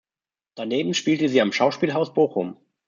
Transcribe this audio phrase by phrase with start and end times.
[0.55, 2.57] Daneben spielte sie am Schauspielhaus Bochum.